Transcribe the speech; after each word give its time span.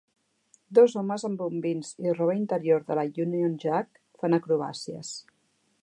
Dos 0.77 0.95
homes 1.01 1.25
amb 1.29 1.37
bombins 1.41 1.91
i 2.07 2.15
roba 2.15 2.37
interior 2.39 2.83
de 2.89 2.99
la 3.01 3.05
Union 3.27 3.55
Jack 3.67 4.05
fan 4.23 4.39
acrobàcies. 4.41 5.15